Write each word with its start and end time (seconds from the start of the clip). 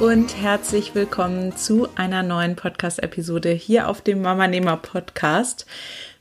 Und 0.00 0.36
herzlich 0.36 0.94
willkommen 0.94 1.56
zu 1.56 1.88
einer 1.94 2.22
neuen 2.22 2.54
Podcast-Episode 2.54 3.50
hier 3.50 3.88
auf 3.88 4.02
dem 4.02 4.20
Mama 4.20 4.46
Nehmer 4.46 4.76
Podcast. 4.76 5.64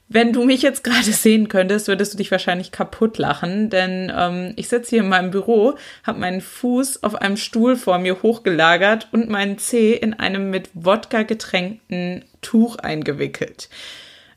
Wenn 0.08 0.32
du 0.32 0.46
mich 0.46 0.62
jetzt 0.62 0.84
gerade 0.84 1.12
sehen 1.12 1.50
könntest, 1.50 1.90
würdest 1.90 2.14
du 2.14 2.18
dich 2.18 2.32
wahrscheinlich 2.32 2.72
kaputt 2.72 3.18
lachen, 3.18 3.70
denn 3.70 4.12
ähm, 4.16 4.54
ich 4.56 4.70
sitze 4.70 4.92
hier 4.92 5.02
in 5.02 5.10
meinem 5.10 5.32
Büro, 5.32 5.76
habe 6.04 6.20
meinen 6.20 6.40
Fuß 6.40 7.04
auf 7.04 7.16
einem 7.16 7.36
Stuhl 7.36 7.76
vor 7.76 7.98
mir 7.98 8.22
hochgelagert 8.22 9.10
und 9.12 9.30
meinen 9.30 9.58
Zeh 9.58 9.94
in 9.94 10.14
einem 10.14 10.50
mit 10.52 10.70
Wodka 10.74 11.24
getränkten 11.24 12.24
Tuch 12.42 12.78
eingewickelt. 12.78 13.70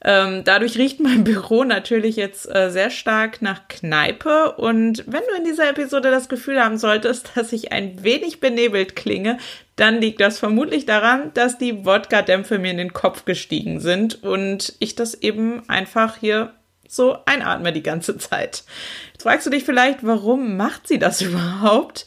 Ähm, 0.04 0.44
dadurch 0.44 0.78
riecht 0.78 1.00
mein 1.00 1.24
Büro 1.24 1.64
natürlich 1.64 2.16
jetzt 2.16 2.52
äh, 2.54 2.70
sehr 2.70 2.90
stark 2.90 3.42
nach 3.42 3.68
Kneipe. 3.68 4.52
Und 4.52 5.04
wenn 5.06 5.22
du 5.28 5.36
in 5.36 5.44
dieser 5.44 5.68
Episode 5.70 6.10
das 6.10 6.28
Gefühl 6.28 6.62
haben 6.62 6.78
solltest, 6.78 7.32
dass 7.36 7.52
ich 7.52 7.72
ein 7.72 8.02
wenig 8.02 8.40
benebelt 8.40 8.96
klinge, 8.96 9.38
dann 9.76 10.00
liegt 10.00 10.20
das 10.20 10.38
vermutlich 10.38 10.86
daran, 10.86 11.32
dass 11.34 11.58
die 11.58 11.84
Wodka-Dämpfe 11.84 12.58
mir 12.58 12.70
in 12.70 12.78
den 12.78 12.92
Kopf 12.92 13.24
gestiegen 13.24 13.80
sind 13.80 14.22
und 14.22 14.74
ich 14.80 14.94
das 14.94 15.14
eben 15.14 15.68
einfach 15.68 16.16
hier 16.16 16.52
so 16.88 17.18
einatme 17.26 17.72
die 17.72 17.82
ganze 17.82 18.16
Zeit. 18.16 18.64
Jetzt 19.12 19.22
fragst 19.22 19.46
du 19.46 19.50
dich 19.50 19.64
vielleicht, 19.64 20.04
warum 20.04 20.56
macht 20.56 20.88
sie 20.88 20.98
das 20.98 21.20
überhaupt? 21.22 22.06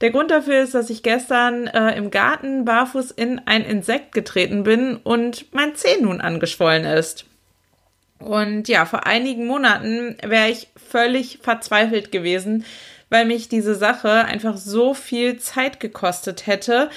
Der 0.00 0.10
Grund 0.10 0.30
dafür 0.30 0.62
ist, 0.62 0.74
dass 0.74 0.88
ich 0.88 1.02
gestern 1.02 1.66
äh, 1.66 1.94
im 1.94 2.10
Garten 2.10 2.64
barfuß 2.64 3.10
in 3.10 3.38
ein 3.44 3.64
Insekt 3.64 4.12
getreten 4.12 4.62
bin 4.62 4.96
und 4.96 5.52
mein 5.52 5.74
Zeh 5.74 6.00
nun 6.00 6.22
angeschwollen 6.22 6.84
ist. 6.84 7.26
Und 8.20 8.68
ja, 8.68 8.84
vor 8.84 9.06
einigen 9.06 9.46
Monaten 9.46 10.16
wäre 10.22 10.50
ich 10.50 10.68
völlig 10.76 11.38
verzweifelt 11.42 12.12
gewesen, 12.12 12.64
weil 13.08 13.24
mich 13.24 13.48
diese 13.48 13.74
Sache 13.74 14.24
einfach 14.26 14.56
so 14.56 14.94
viel 14.94 15.38
Zeit 15.38 15.80
gekostet 15.80 16.46
hätte, 16.46 16.90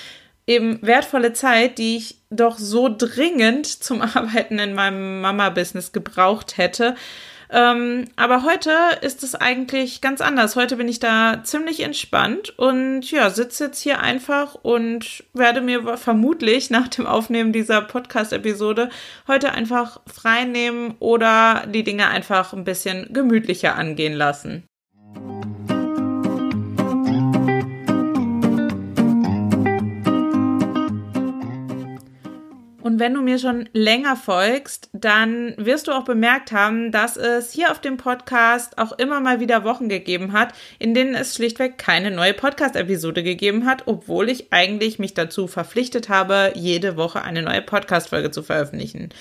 eben 0.46 0.80
wertvolle 0.82 1.34
Zeit, 1.34 1.78
die 1.78 1.98
ich 1.98 2.18
doch 2.30 2.58
so 2.58 2.94
dringend 2.96 3.66
zum 3.66 4.02
Arbeiten 4.16 4.60
in 4.60 4.74
meinem 4.74 5.22
Mama-Business 5.22 5.92
gebraucht 5.92 6.58
hätte. 6.58 6.96
Ähm, 7.54 8.06
aber 8.16 8.44
heute 8.44 8.72
ist 9.02 9.22
es 9.22 9.36
eigentlich 9.36 10.02
ganz 10.02 10.22
anders. 10.22 10.56
Heute 10.56 10.76
bin 10.76 10.88
ich 10.88 11.00
da 11.00 11.44
ziemlich 11.44 11.82
entspannt 11.82 12.58
und 12.58 13.12
ja, 13.12 13.30
sitze 13.30 13.66
jetzt 13.66 13.80
hier 13.80 14.00
einfach 14.00 14.56
und 14.56 15.24
werde 15.34 15.62
mir 15.62 15.98
vermutlich 15.98 16.72
nach 16.72 16.88
dem 16.88 17.06
Aufnehmen 17.06 17.54
dieser 17.54 17.82
Podcast-Episode 17.82 18.90
heute 19.28 19.52
einfach 19.52 20.02
frei 20.12 20.46
nehmen 20.46 20.96
oder 20.98 21.68
die 21.68 21.84
Dinge 21.84 22.08
einfach 22.08 22.54
ein 22.54 22.64
bisschen 22.64 23.14
gemütlicher 23.14 23.76
angehen 23.76 24.14
lassen. 24.14 24.64
Und 32.84 33.00
wenn 33.00 33.14
du 33.14 33.22
mir 33.22 33.40
schon 33.40 33.70
länger 33.72 34.18
folgst, 34.18 34.90
dann 34.92 35.54
wirst 35.56 35.88
du 35.88 35.94
auch 35.94 36.04
bemerkt 36.04 36.52
haben, 36.52 36.92
dass 36.92 37.16
es 37.16 37.54
hier 37.54 37.72
auf 37.72 37.80
dem 37.80 37.96
Podcast 37.96 38.78
auch 38.78 38.92
immer 39.00 39.22
mal 39.22 39.40
wieder 39.40 39.64
Wochen 39.64 39.88
gegeben 39.88 40.34
hat, 40.34 40.54
in 40.80 40.94
denen 40.94 41.16
es 41.16 41.34
schlichtweg 41.34 41.78
keine 41.78 42.12
neue 42.12 42.34
Podcast-Episode 42.34 43.24
gegeben 43.24 43.66
hat, 43.66 43.84
obwohl 43.86 44.28
ich 44.28 44.52
eigentlich 44.52 45.00
mich 45.00 45.14
dazu 45.14 45.48
verpflichtet 45.48 46.10
habe, 46.10 46.52
jede 46.56 46.98
Woche 46.98 47.22
eine 47.22 47.42
neue 47.42 47.62
Podcast-Folge 47.62 48.32
zu 48.32 48.44
veröffentlichen. 48.44 49.14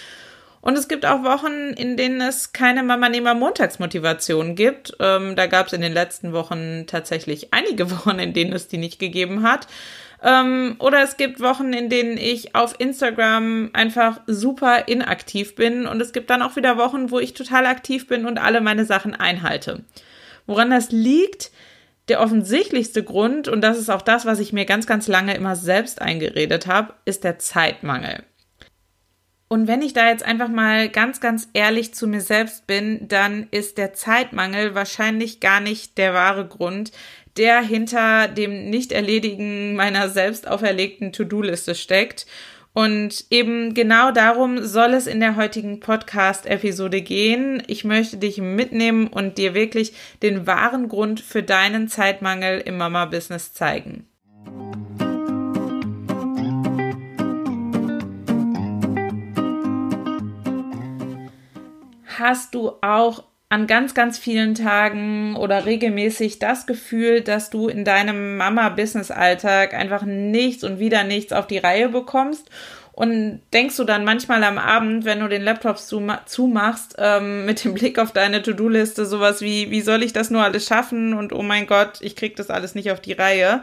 Und 0.60 0.76
es 0.76 0.88
gibt 0.88 1.06
auch 1.06 1.22
Wochen, 1.22 1.72
in 1.76 1.96
denen 1.96 2.20
es 2.20 2.52
keine 2.52 2.82
Mama-Nehmer 2.82 3.34
Montagsmotivation 3.34 4.56
gibt. 4.56 4.96
Ähm, 4.98 5.36
da 5.36 5.46
gab 5.46 5.68
es 5.68 5.72
in 5.72 5.82
den 5.82 5.92
letzten 5.92 6.32
Wochen 6.32 6.88
tatsächlich 6.88 7.54
einige 7.54 7.90
Wochen, 7.96 8.18
in 8.18 8.32
denen 8.32 8.52
es 8.52 8.66
die 8.66 8.78
nicht 8.78 8.98
gegeben 8.98 9.44
hat. 9.44 9.68
Ähm, 10.22 10.76
oder 10.78 11.02
es 11.02 11.16
gibt 11.16 11.40
Wochen, 11.40 11.72
in 11.72 11.88
denen 11.88 12.16
ich 12.16 12.54
auf 12.54 12.76
Instagram 12.78 13.70
einfach 13.72 14.20
super 14.26 14.86
inaktiv 14.86 15.56
bin. 15.56 15.86
Und 15.86 16.00
es 16.00 16.12
gibt 16.12 16.30
dann 16.30 16.42
auch 16.42 16.56
wieder 16.56 16.76
Wochen, 16.76 17.10
wo 17.10 17.18
ich 17.18 17.34
total 17.34 17.66
aktiv 17.66 18.06
bin 18.06 18.24
und 18.24 18.38
alle 18.38 18.60
meine 18.60 18.84
Sachen 18.84 19.14
einhalte. 19.14 19.84
Woran 20.46 20.70
das 20.70 20.92
liegt, 20.92 21.50
der 22.08 22.20
offensichtlichste 22.20 23.02
Grund, 23.02 23.48
und 23.48 23.62
das 23.62 23.78
ist 23.78 23.90
auch 23.90 24.02
das, 24.02 24.24
was 24.24 24.38
ich 24.38 24.52
mir 24.52 24.64
ganz, 24.64 24.86
ganz 24.86 25.08
lange 25.08 25.34
immer 25.34 25.56
selbst 25.56 26.00
eingeredet 26.00 26.66
habe, 26.66 26.94
ist 27.04 27.24
der 27.24 27.38
Zeitmangel. 27.38 28.24
Und 29.48 29.66
wenn 29.66 29.82
ich 29.82 29.92
da 29.92 30.08
jetzt 30.08 30.24
einfach 30.24 30.48
mal 30.48 30.88
ganz, 30.88 31.20
ganz 31.20 31.48
ehrlich 31.52 31.92
zu 31.92 32.06
mir 32.06 32.22
selbst 32.22 32.66
bin, 32.66 33.06
dann 33.06 33.48
ist 33.50 33.76
der 33.76 33.92
Zeitmangel 33.92 34.74
wahrscheinlich 34.74 35.40
gar 35.40 35.60
nicht 35.60 35.98
der 35.98 36.14
wahre 36.14 36.48
Grund, 36.48 36.90
der 37.36 37.62
hinter 37.62 38.28
dem 38.28 38.70
Nicht-Erledigen 38.70 39.74
meiner 39.74 40.08
selbst 40.08 40.48
auferlegten 40.48 41.12
To-Do-Liste 41.12 41.74
steckt. 41.74 42.26
Und 42.74 43.26
eben 43.30 43.74
genau 43.74 44.12
darum 44.12 44.64
soll 44.64 44.94
es 44.94 45.06
in 45.06 45.20
der 45.20 45.36
heutigen 45.36 45.80
Podcast-Episode 45.80 47.02
gehen. 47.02 47.62
Ich 47.66 47.84
möchte 47.84 48.16
dich 48.16 48.38
mitnehmen 48.38 49.08
und 49.08 49.36
dir 49.36 49.54
wirklich 49.54 49.92
den 50.22 50.46
wahren 50.46 50.88
Grund 50.88 51.20
für 51.20 51.42
deinen 51.42 51.88
Zeitmangel 51.88 52.60
im 52.60 52.78
Mama-Business 52.78 53.52
zeigen. 53.52 54.06
Hast 62.18 62.54
du 62.54 62.72
auch 62.80 63.24
an 63.52 63.66
ganz, 63.66 63.92
ganz 63.92 64.18
vielen 64.18 64.54
Tagen 64.54 65.36
oder 65.36 65.66
regelmäßig 65.66 66.38
das 66.38 66.64
Gefühl, 66.64 67.20
dass 67.20 67.50
du 67.50 67.68
in 67.68 67.84
deinem 67.84 68.38
Mama-Business-Alltag 68.38 69.74
einfach 69.74 70.04
nichts 70.04 70.64
und 70.64 70.78
wieder 70.78 71.04
nichts 71.04 71.34
auf 71.34 71.48
die 71.48 71.58
Reihe 71.58 71.90
bekommst. 71.90 72.48
Und 72.92 73.42
denkst 73.52 73.76
du 73.76 73.84
dann 73.84 74.06
manchmal 74.06 74.42
am 74.44 74.56
Abend, 74.56 75.04
wenn 75.04 75.20
du 75.20 75.28
den 75.28 75.42
Laptop 75.42 75.78
zumachst, 75.78 76.94
ähm, 76.96 77.44
mit 77.44 77.62
dem 77.62 77.74
Blick 77.74 77.98
auf 77.98 78.12
deine 78.12 78.42
To-Do-Liste, 78.42 79.04
sowas 79.04 79.42
wie, 79.42 79.70
wie 79.70 79.82
soll 79.82 80.02
ich 80.02 80.14
das 80.14 80.30
nur 80.30 80.42
alles 80.42 80.66
schaffen? 80.66 81.12
Und 81.12 81.34
oh 81.34 81.42
mein 81.42 81.66
Gott, 81.66 81.98
ich 82.00 82.16
krieg 82.16 82.36
das 82.36 82.48
alles 82.48 82.74
nicht 82.74 82.90
auf 82.90 83.00
die 83.00 83.12
Reihe 83.12 83.60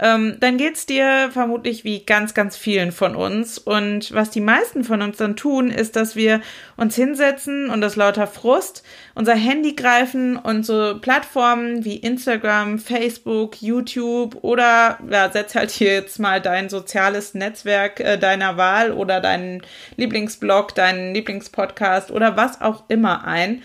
ähm, 0.00 0.36
dann 0.38 0.56
geht's 0.58 0.86
dir 0.86 1.30
vermutlich 1.32 1.82
wie 1.82 2.04
ganz, 2.04 2.32
ganz 2.32 2.56
vielen 2.56 2.92
von 2.92 3.16
uns. 3.16 3.58
Und 3.58 4.12
was 4.14 4.30
die 4.30 4.40
meisten 4.40 4.84
von 4.84 5.02
uns 5.02 5.16
dann 5.16 5.34
tun, 5.34 5.70
ist, 5.70 5.96
dass 5.96 6.14
wir 6.14 6.40
uns 6.76 6.94
hinsetzen 6.94 7.68
und 7.68 7.82
aus 7.82 7.96
lauter 7.96 8.28
Frust 8.28 8.84
unser 9.14 9.34
Handy 9.34 9.74
greifen 9.74 10.36
und 10.36 10.64
so 10.64 10.98
Plattformen 11.00 11.84
wie 11.84 11.96
Instagram, 11.96 12.78
Facebook, 12.78 13.60
YouTube 13.60 14.38
oder 14.42 14.98
ja, 15.10 15.30
setz 15.30 15.56
halt 15.56 15.70
hier 15.70 15.94
jetzt 15.94 16.20
mal 16.20 16.40
dein 16.40 16.68
soziales 16.68 17.34
Netzwerk 17.34 17.98
äh, 17.98 18.16
deiner 18.18 18.56
Wahl 18.56 18.92
oder 18.92 19.20
deinen 19.20 19.62
Lieblingsblog, 19.96 20.76
deinen 20.76 21.12
Lieblingspodcast 21.14 22.12
oder 22.12 22.36
was 22.36 22.60
auch 22.60 22.84
immer 22.88 23.24
ein. 23.24 23.62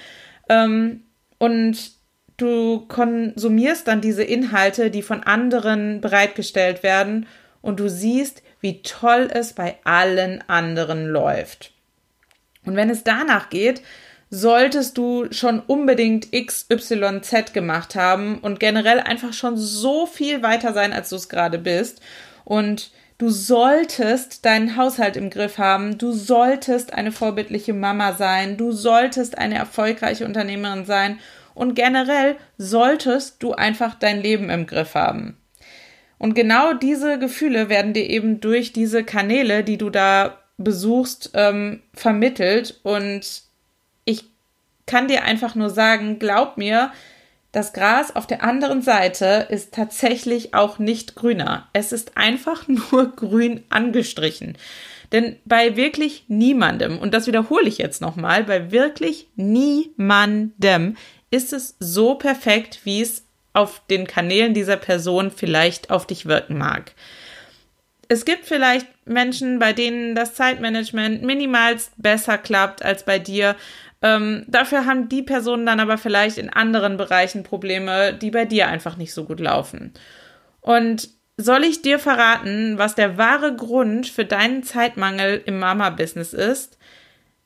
Ähm, 0.50 1.04
und 1.38 2.03
Du 2.44 2.82
konsumierst 2.90 3.88
dann 3.88 4.02
diese 4.02 4.26
Inhalte, 4.26 4.92
die 4.92 5.02
von 5.02 5.24
anderen 5.24 6.02
bereitgestellt 6.02 6.84
werden 6.84 7.26
und 7.62 7.80
du 7.80 7.90
siehst, 7.90 8.44
wie 8.60 8.82
toll 8.82 9.30
es 9.32 9.54
bei 9.54 9.78
allen 9.86 10.44
anderen 10.50 11.08
läuft. 11.08 11.72
Und 12.66 12.76
wenn 12.76 12.90
es 12.90 13.06
danach 13.06 13.50
geht, 13.50 13.82
solltest 14.30 14.98
du 14.98 15.32
schon 15.32 15.62
unbedingt 15.62 16.34
XYZ 16.34 17.54
gemacht 17.54 17.96
haben 17.96 18.40
und 18.40 18.60
generell 18.60 19.00
einfach 19.00 19.32
schon 19.32 19.56
so 19.56 20.06
viel 20.06 20.44
weiter 20.44 20.74
sein, 20.74 20.92
als 20.92 21.12
du 21.12 21.16
es 21.16 21.30
gerade 21.30 21.60
bist. 21.60 22.02
Und 22.44 22.92
du 23.20 23.30
solltest 23.30 24.44
deinen 24.44 24.76
Haushalt 24.76 25.16
im 25.16 25.30
Griff 25.30 25.60
haben, 25.60 25.98
du 25.98 26.12
solltest 26.12 26.94
eine 26.94 27.14
vorbildliche 27.14 27.74
Mama 27.74 28.12
sein, 28.12 28.58
du 28.58 28.74
solltest 28.74 29.38
eine 29.38 29.56
erfolgreiche 29.56 30.26
Unternehmerin 30.26 30.84
sein 30.84 31.20
und 31.54 31.76
generell 31.76 32.36
solltest 32.58 33.42
du 33.44 33.54
einfach 33.54 33.96
dein 33.96 34.22
Leben 34.22 34.50
im 34.50 34.66
Griff 34.66 34.96
haben. 34.96 35.38
Und 36.18 36.36
genau 36.36 36.74
diese 36.74 37.20
Gefühle 37.20 37.70
werden 37.70 37.94
dir 37.94 38.10
eben 38.10 38.40
durch 38.40 38.72
diese 38.72 39.04
Kanäle, 39.04 39.64
die 39.64 39.78
du 39.78 39.90
da 39.90 40.40
besuchst, 40.58 41.32
ähm, 41.34 41.82
vermittelt. 41.94 42.80
Und 42.84 43.44
ich 44.06 44.26
kann 44.86 45.08
dir 45.08 45.24
einfach 45.24 45.56
nur 45.56 45.70
sagen, 45.70 46.20
glaub 46.20 46.58
mir, 46.58 46.92
das 47.52 47.74
Gras 47.74 48.16
auf 48.16 48.26
der 48.26 48.44
anderen 48.44 48.82
Seite 48.82 49.48
ist 49.50 49.74
tatsächlich 49.74 50.54
auch 50.54 50.80
nicht 50.80 51.16
grüner. 51.16 51.68
Es 51.74 51.92
ist 51.92 52.18
einfach 52.18 52.68
nur 52.92 53.16
grün 53.16 53.64
angestrichen. 53.70 54.58
Denn 55.12 55.38
bei 55.46 55.76
wirklich 55.76 56.26
niemandem, 56.28 56.98
und 56.98 57.14
das 57.14 57.28
wiederhole 57.28 57.68
ich 57.68 57.78
jetzt 57.78 58.02
nochmal, 58.02 58.44
bei 58.44 58.72
wirklich 58.72 59.28
niemandem 59.36 60.96
ist 61.34 61.52
es 61.52 61.76
so 61.80 62.14
perfekt, 62.14 62.82
wie 62.84 63.02
es 63.02 63.26
auf 63.54 63.82
den 63.90 64.06
Kanälen 64.06 64.54
dieser 64.54 64.78
Person 64.78 65.32
vielleicht 65.32 65.90
auf 65.90 66.06
dich 66.06 66.28
wirken 66.28 66.60
mag. 66.60 66.94
Es 68.08 68.24
gibt 68.26 68.46
vielleicht 68.46 68.88
Menschen, 69.06 69.58
bei 69.58 69.74
denen 69.74 70.14
das 70.14 70.36
Zeitmanagement 70.36 71.24
minimalst 71.24 71.94
besser 71.98 72.38
klappt 72.38 72.86
als 72.86 73.04
bei 73.04 73.18
dir. 73.18 73.56
Ähm, 74.04 74.46
dafür 74.48 74.86
haben 74.86 75.10
die 75.10 75.24
Personen 75.24 75.66
dann 75.66 75.80
aber 75.80 75.98
vielleicht 75.98 76.38
in 76.38 76.52
anderen 76.52 76.98
Bereichen 76.98 77.42
Probleme, 77.42 78.14
die 78.14 78.30
bei 78.30 78.46
dir 78.46 78.68
einfach 78.68 78.98
nicht 78.98 79.14
so 79.14 79.24
gut 79.24 79.40
laufen. 79.40 79.94
Und 80.62 81.10
soll 81.38 81.64
ich 81.64 81.82
dir 81.82 81.98
verraten, 81.98 82.78
was 82.78 82.94
der 82.94 83.18
wahre 83.18 83.56
Grund 83.56 84.08
für 84.08 84.26
deinen 84.26 84.62
Zeitmangel 84.62 85.42
im 85.46 85.58
Mama-Business 85.58 86.34
ist? 86.34 86.78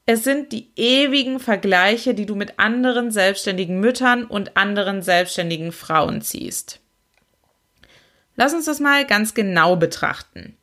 Es 0.10 0.24
sind 0.24 0.54
die 0.54 0.70
ewigen 0.78 1.38
Vergleiche, 1.38 2.14
die 2.14 2.26
du 2.26 2.34
mit 2.36 2.60
anderen 2.60 3.12
selbstständigen 3.12 3.82
Müttern 3.82 4.24
und 4.24 4.56
anderen 4.56 5.02
selbstständigen 5.02 5.74
Frauen 5.74 6.22
ziehst. 6.22 6.80
Lass 8.38 8.54
uns 8.54 8.66
das 8.66 8.80
mal 8.80 9.06
ganz 9.06 9.34
genau 9.34 9.76
betrachten. 9.76 10.56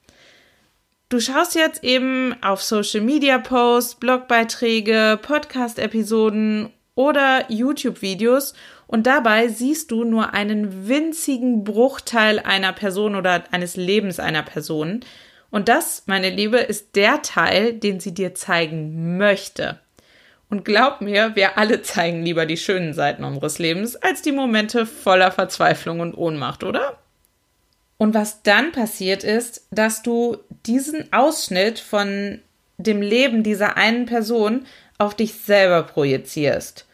Du 1.11 1.21
schaust 1.21 1.55
jetzt 1.55 1.85
eben 1.85 2.35
auf 2.43 2.63
Social 2.63 3.03
Media 3.03 3.37
Posts, 3.37 3.97
Blogbeiträge, 3.97 5.19
Podcast-Episoden 5.21 6.73
oder 6.95 7.45
YouTube-Videos 7.51 8.55
und 8.87 9.07
dabei 9.07 9.49
siehst 9.49 9.91
du 9.91 10.05
nur 10.05 10.33
einen 10.33 10.89
winzigen 10.89 11.65
Bruchteil 11.65 12.39
einer 12.39 12.73
Person 12.73 13.15
oder 13.15 13.45
eines 13.51 13.77
Lebens 13.77 14.19
einer 14.21 14.43
Person. 14.43 15.01
Und 15.55 15.69
das, 15.69 16.03
meine 16.07 16.31
Liebe, 16.31 16.59
ist 16.59 16.97
der 16.97 17.23
Teil, 17.23 17.75
den 17.75 18.01
sie 18.01 18.13
dir 18.13 18.35
zeigen 18.35 19.17
möchte. 19.19 19.79
Und 20.51 20.65
glaub 20.65 21.01
mir, 21.01 21.37
wir 21.37 21.57
alle 21.57 21.81
zeigen 21.81 22.25
lieber 22.25 22.45
die 22.45 22.57
schönen 22.57 22.93
Seiten 22.93 23.23
unseres 23.23 23.61
Lebens 23.61 23.95
als 23.95 24.21
die 24.21 24.33
Momente 24.33 24.85
voller 24.85 25.31
Verzweiflung 25.31 26.01
und 26.01 26.15
Ohnmacht, 26.15 26.65
oder? 26.65 26.99
Und 27.99 28.15
was 28.15 28.43
dann 28.43 28.73
passiert 28.73 29.23
ist, 29.23 29.69
dass 29.71 30.03
du 30.03 30.39
diesen 30.67 31.13
Ausschnitt 31.13 31.79
von 31.79 32.41
dem 32.79 33.01
Leben 33.01 33.45
dieser 33.45 33.77
einen 33.77 34.07
Person 34.07 34.67
auf 34.99 35.15
dich 35.15 35.35
selber 35.35 35.85
projizierst. 35.85 36.85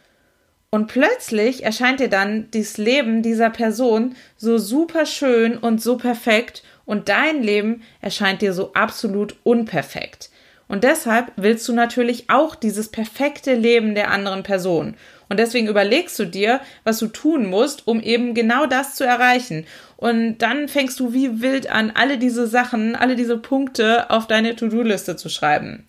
Und 0.68 0.86
plötzlich 0.88 1.64
erscheint 1.64 2.00
dir 2.00 2.10
dann 2.10 2.48
das 2.50 2.76
Leben 2.76 3.22
dieser 3.22 3.48
Person 3.48 4.16
so 4.36 4.58
super 4.58 5.06
schön 5.06 5.56
und 5.56 5.80
so 5.80 5.96
perfekt 5.96 6.62
und 6.90 7.08
dein 7.08 7.44
Leben 7.44 7.84
erscheint 8.00 8.42
dir 8.42 8.52
so 8.52 8.72
absolut 8.72 9.36
unperfekt. 9.44 10.28
Und 10.66 10.82
deshalb 10.82 11.30
willst 11.36 11.68
du 11.68 11.72
natürlich 11.72 12.30
auch 12.30 12.56
dieses 12.56 12.88
perfekte 12.88 13.54
Leben 13.54 13.94
der 13.94 14.10
anderen 14.10 14.42
Person. 14.42 14.96
Und 15.28 15.38
deswegen 15.38 15.68
überlegst 15.68 16.18
du 16.18 16.24
dir, 16.24 16.60
was 16.82 16.98
du 16.98 17.06
tun 17.06 17.46
musst, 17.46 17.86
um 17.86 18.00
eben 18.00 18.34
genau 18.34 18.66
das 18.66 18.96
zu 18.96 19.04
erreichen. 19.04 19.66
Und 19.98 20.38
dann 20.38 20.66
fängst 20.66 20.98
du 20.98 21.12
wie 21.12 21.40
wild 21.40 21.70
an, 21.70 21.92
alle 21.94 22.18
diese 22.18 22.48
Sachen, 22.48 22.96
alle 22.96 23.14
diese 23.14 23.38
Punkte 23.38 24.10
auf 24.10 24.26
deine 24.26 24.56
To-Do-Liste 24.56 25.14
zu 25.14 25.28
schreiben. 25.28 25.86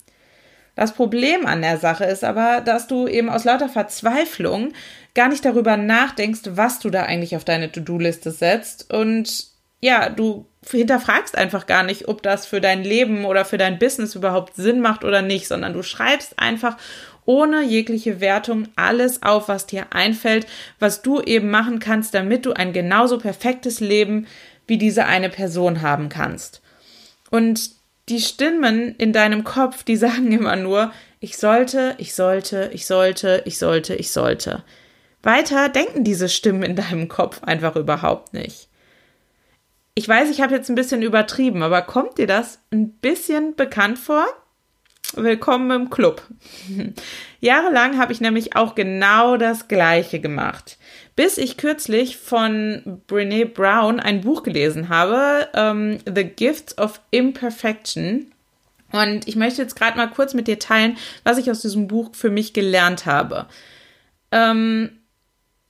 Das 0.76 0.94
Problem 0.94 1.46
an 1.46 1.62
der 1.62 1.78
Sache 1.78 2.04
ist 2.04 2.22
aber, 2.22 2.60
dass 2.60 2.86
du 2.86 3.08
eben 3.08 3.28
aus 3.28 3.42
lauter 3.42 3.68
Verzweiflung 3.68 4.72
gar 5.16 5.28
nicht 5.28 5.44
darüber 5.44 5.76
nachdenkst, 5.76 6.42
was 6.50 6.78
du 6.78 6.90
da 6.90 7.02
eigentlich 7.02 7.34
auf 7.34 7.44
deine 7.44 7.72
To-Do-Liste 7.72 8.30
setzt. 8.30 8.94
Und 8.94 9.48
ja, 9.80 10.08
du 10.08 10.46
hinterfragst 10.70 11.36
einfach 11.36 11.66
gar 11.66 11.82
nicht, 11.82 12.08
ob 12.08 12.22
das 12.22 12.46
für 12.46 12.60
dein 12.60 12.84
Leben 12.84 13.24
oder 13.24 13.44
für 13.44 13.58
dein 13.58 13.78
Business 13.78 14.14
überhaupt 14.14 14.54
Sinn 14.54 14.80
macht 14.80 15.04
oder 15.04 15.22
nicht, 15.22 15.48
sondern 15.48 15.72
du 15.72 15.82
schreibst 15.82 16.38
einfach 16.38 16.76
ohne 17.24 17.62
jegliche 17.62 18.20
Wertung 18.20 18.68
alles 18.76 19.22
auf, 19.22 19.48
was 19.48 19.66
dir 19.66 19.86
einfällt, 19.90 20.46
was 20.78 21.02
du 21.02 21.20
eben 21.20 21.50
machen 21.50 21.78
kannst, 21.78 22.14
damit 22.14 22.46
du 22.46 22.52
ein 22.52 22.72
genauso 22.72 23.18
perfektes 23.18 23.80
Leben 23.80 24.26
wie 24.66 24.78
diese 24.78 25.06
eine 25.06 25.28
Person 25.28 25.82
haben 25.82 26.08
kannst. 26.08 26.62
Und 27.30 27.70
die 28.08 28.20
Stimmen 28.20 28.94
in 28.96 29.12
deinem 29.12 29.44
Kopf, 29.44 29.82
die 29.84 29.96
sagen 29.98 30.32
immer 30.32 30.56
nur, 30.56 30.92
ich 31.20 31.36
sollte, 31.36 31.94
ich 31.98 32.14
sollte, 32.14 32.70
ich 32.72 32.86
sollte, 32.86 33.42
ich 33.46 33.58
sollte, 33.58 33.94
ich 33.94 34.10
sollte. 34.10 34.64
Weiter 35.22 35.68
denken 35.68 36.02
diese 36.02 36.28
Stimmen 36.28 36.64
in 36.64 36.74
deinem 36.74 37.06
Kopf 37.06 37.44
einfach 37.44 37.76
überhaupt 37.76 38.34
nicht. 38.34 38.68
Ich 39.94 40.08
weiß, 40.08 40.30
ich 40.30 40.40
habe 40.40 40.54
jetzt 40.54 40.70
ein 40.70 40.74
bisschen 40.74 41.02
übertrieben, 41.02 41.62
aber 41.62 41.82
kommt 41.82 42.16
dir 42.16 42.26
das 42.26 42.60
ein 42.72 42.92
bisschen 42.92 43.54
bekannt 43.56 43.98
vor? 43.98 44.26
Willkommen 45.14 45.70
im 45.82 45.90
Club. 45.90 46.22
Jahrelang 47.40 47.98
habe 47.98 48.12
ich 48.12 48.22
nämlich 48.22 48.56
auch 48.56 48.74
genau 48.74 49.36
das 49.36 49.68
Gleiche 49.68 50.18
gemacht. 50.18 50.78
Bis 51.14 51.36
ich 51.36 51.58
kürzlich 51.58 52.16
von 52.16 53.02
Brene 53.06 53.44
Brown 53.44 54.00
ein 54.00 54.22
Buch 54.22 54.42
gelesen 54.42 54.88
habe, 54.88 55.48
ähm, 55.52 55.98
The 56.06 56.24
Gifts 56.24 56.78
of 56.78 57.02
Imperfection. 57.10 58.32
Und 58.92 59.28
ich 59.28 59.36
möchte 59.36 59.60
jetzt 59.60 59.76
gerade 59.76 59.98
mal 59.98 60.08
kurz 60.08 60.32
mit 60.32 60.48
dir 60.48 60.58
teilen, 60.58 60.96
was 61.22 61.36
ich 61.36 61.50
aus 61.50 61.60
diesem 61.60 61.86
Buch 61.86 62.14
für 62.14 62.30
mich 62.30 62.54
gelernt 62.54 63.04
habe. 63.04 63.46
Ähm, 64.30 65.01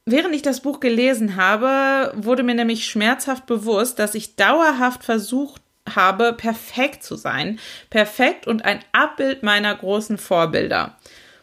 während 0.07 0.35
ich 0.35 0.43
das 0.43 0.61
Buch 0.61 0.81
gelesen 0.81 1.37
habe, 1.37 2.13
wurde 2.17 2.43
mir 2.43 2.55
nämlich 2.55 2.87
schmerzhaft 2.87 3.47
bewusst, 3.47 3.99
dass 3.99 4.15
ich 4.15 4.37
dauerhaft 4.37 5.05
versucht 5.05 5.63
habe, 5.89 6.33
perfekt 6.33 7.03
zu 7.03 7.17
sein. 7.17 7.59
Perfekt 7.91 8.47
und 8.47 8.65
ein 8.65 8.81
Abbild 8.93 9.43
meiner 9.43 9.75
großen 9.75 10.19
Vorbilder. 10.19 10.97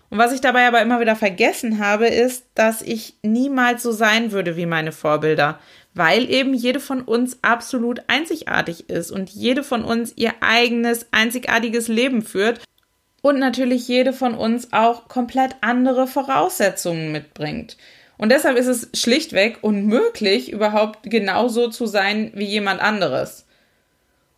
Und 0.09 0.17
was 0.17 0.33
ich 0.33 0.41
dabei 0.41 0.67
aber 0.67 0.81
immer 0.81 0.99
wieder 0.99 1.15
vergessen 1.15 1.79
habe, 1.79 2.07
ist, 2.07 2.45
dass 2.55 2.81
ich 2.81 3.15
niemals 3.21 3.83
so 3.83 3.91
sein 3.91 4.31
würde 4.31 4.55
wie 4.57 4.65
meine 4.65 4.91
Vorbilder, 4.91 5.59
weil 5.93 6.29
eben 6.29 6.53
jede 6.53 6.79
von 6.79 7.01
uns 7.01 7.39
absolut 7.43 8.01
einzigartig 8.07 8.89
ist 8.89 9.11
und 9.11 9.29
jede 9.29 9.63
von 9.63 9.83
uns 9.83 10.13
ihr 10.15 10.33
eigenes 10.41 11.07
einzigartiges 11.11 11.87
Leben 11.87 12.23
führt 12.23 12.61
und 13.21 13.37
natürlich 13.37 13.87
jede 13.87 14.13
von 14.13 14.33
uns 14.33 14.73
auch 14.73 15.07
komplett 15.09 15.57
andere 15.61 16.07
Voraussetzungen 16.07 17.11
mitbringt. 17.11 17.77
Und 18.19 18.33
deshalb 18.33 18.57
ist 18.57 18.67
es 18.67 18.89
schlichtweg 18.93 19.59
unmöglich, 19.61 20.51
überhaupt 20.51 21.09
genauso 21.09 21.69
zu 21.69 21.85
sein 21.85 22.31
wie 22.35 22.45
jemand 22.45 22.81
anderes. 22.81 23.45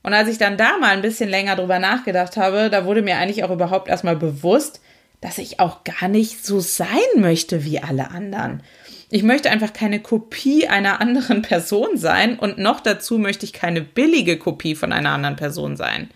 Und 0.04 0.14
als 0.14 0.30
ich 0.30 0.38
dann 0.38 0.56
da 0.56 0.78
mal 0.78 0.92
ein 0.92 1.02
bisschen 1.02 1.30
länger 1.30 1.56
drüber 1.56 1.80
nachgedacht 1.80 2.38
habe, 2.38 2.70
da 2.70 2.86
wurde 2.86 3.02
mir 3.02 3.18
eigentlich 3.18 3.44
auch 3.44 3.50
überhaupt 3.50 3.90
erstmal 3.90 4.16
bewusst, 4.16 4.82
dass 5.20 5.40
ich 5.40 5.60
auch 5.60 5.84
gar 5.84 6.08
nicht 6.10 6.46
so 6.46 6.60
sein 6.60 6.88
möchte 7.16 7.66
wie 7.66 7.80
alle 7.80 8.12
anderen. 8.12 8.62
Ich 9.10 9.24
möchte 9.24 9.50
einfach 9.50 9.74
keine 9.74 10.00
Kopie 10.00 10.68
einer 10.68 11.02
anderen 11.02 11.42
Person 11.42 11.98
sein 11.98 12.38
und 12.38 12.60
noch 12.60 12.82
dazu 12.82 13.18
möchte 13.18 13.46
ich 13.46 13.54
keine 13.54 13.82
billige 13.82 14.38
Kopie 14.38 14.76
von 14.76 14.94
einer 14.94 15.12
anderen 15.12 15.38
Person 15.38 15.76
sein. 15.76 16.12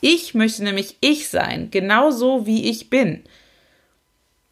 Ich 0.00 0.34
möchte 0.34 0.64
nämlich 0.64 0.96
ich 1.00 1.28
sein, 1.28 1.70
genauso 1.70 2.46
wie 2.46 2.68
ich 2.68 2.90
bin. 2.90 3.22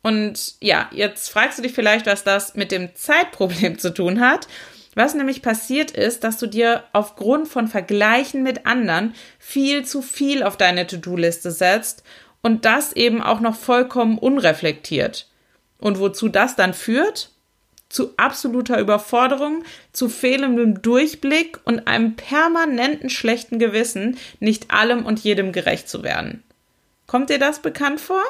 Und 0.05 0.57
ja, 0.61 0.91
jetzt 0.93 1.31
fragst 1.31 1.59
du 1.59 1.63
dich 1.63 1.73
vielleicht, 1.73 2.05
was 2.05 2.25
das 2.25 2.55
mit 2.55 2.71
dem 2.73 2.95
Zeitproblem 2.95 3.79
zu 3.79 3.93
tun 3.93 4.21
hat. 4.21 4.47
Was 4.95 5.15
nämlich 5.15 5.41
passiert 5.41 5.91
ist, 5.91 6.23
dass 6.25 6.37
du 6.37 6.47
dir 6.47 6.85
aufgrund 6.93 7.49
von 7.49 7.69
Vergleichen 7.69 8.43
mit 8.43 8.67
anderen 8.67 9.15
viel 9.39 9.85
zu 9.87 10.03
viel 10.03 10.43
auf 10.43 10.59
deine 10.59 10.87
To-Do-Liste 10.87 11.51
setzt 11.51 12.05
und 12.43 12.67
das 12.67 12.93
eben 12.93 13.23
auch 13.23 13.41
noch 13.41 13.57
vollkommen 13.57 14.19
unreflektiert. 14.19 15.27
Und 15.79 15.99
wozu 15.99 16.29
das 16.29 16.55
dann 16.55 16.75
führt? 16.75 17.31
Zu 17.89 18.13
absoluter 18.19 18.79
Überforderung, 18.79 19.65
zu 19.93 20.11
fehlendem 20.11 20.83
Durchblick 20.83 21.61
und 21.65 21.89
einem 21.89 22.15
permanenten 22.15 23.09
schlechten 23.09 23.59
Gewissen, 23.59 24.19
nicht 24.39 24.71
allem 24.71 25.07
und 25.07 25.21
jedem 25.21 25.51
gerecht 25.51 25.89
zu 25.89 26.03
werden. 26.03 26.43
Kommt 27.07 27.31
dir 27.31 27.39
das 27.39 27.63
bekannt 27.63 28.01
vor? 28.01 28.23